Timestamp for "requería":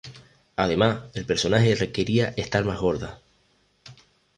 1.75-2.29